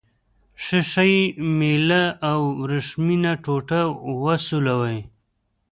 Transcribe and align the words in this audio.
ښيښه 0.63 1.03
یي 1.13 1.21
میله 1.57 2.03
او 2.31 2.39
وریښمینه 2.61 3.31
ټوټه 3.43 3.81
وسولوئ. 4.23 4.99